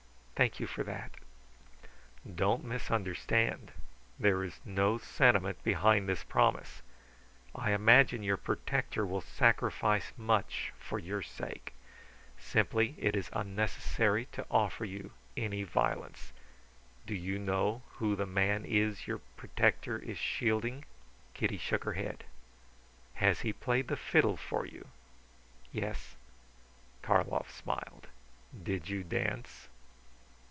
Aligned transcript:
"Thank 0.33 0.59
you 0.59 0.65
for 0.65 0.81
that." 0.85 1.11
"Don't 2.27 2.63
misunderstand. 2.63 3.73
There 4.19 4.43
is 4.43 4.59
no 4.65 4.97
sentiment 4.97 5.63
behind 5.63 6.09
this 6.09 6.23
promise. 6.23 6.81
I 7.53 7.73
imagine 7.73 8.23
your 8.23 8.37
protector 8.37 9.05
will 9.05 9.21
sacrifice 9.21 10.13
much 10.17 10.73
for 10.79 10.97
your 10.97 11.21
sake. 11.21 11.73
Simply 12.39 12.95
it 12.97 13.15
is 13.15 13.29
unnecessary 13.33 14.25
to 14.31 14.47
offer 14.49 14.83
you 14.83 15.11
any 15.37 15.61
violence. 15.61 16.33
Do 17.05 17.13
you 17.13 17.37
know 17.37 17.83
who 17.97 18.15
the 18.15 18.25
man 18.25 18.65
is 18.65 19.05
your 19.05 19.19
protector 19.37 19.99
is 19.99 20.17
shielding?" 20.17 20.85
Kitty 21.35 21.59
shook 21.59 21.83
her 21.83 21.93
head. 21.93 22.23
"Has 23.13 23.41
he 23.41 23.53
played 23.53 23.89
the 23.89 23.95
fiddle 23.95 24.37
for 24.37 24.65
you?" 24.65 24.87
"Yes." 25.71 26.15
Karlov 27.03 27.51
smiled. 27.51 28.07
"Did 28.63 28.89
you 28.89 29.03
dance?" 29.03 29.67